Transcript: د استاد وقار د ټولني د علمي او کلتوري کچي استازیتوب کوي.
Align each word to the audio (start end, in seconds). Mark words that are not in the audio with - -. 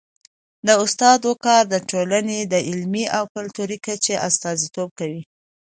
د 0.67 0.69
استاد 0.83 1.19
وقار 1.29 1.63
د 1.69 1.75
ټولني 1.89 2.39
د 2.53 2.55
علمي 2.69 3.05
او 3.17 3.23
کلتوري 3.35 3.77
کچي 3.85 4.15
استازیتوب 4.27 4.89
کوي. 4.99 5.21